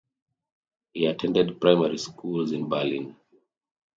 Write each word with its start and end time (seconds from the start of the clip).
He 0.93 1.05
attended 1.05 1.61
primary 1.61 1.99
schools 1.99 2.53
in 2.53 2.67
Berlin. 2.67 3.15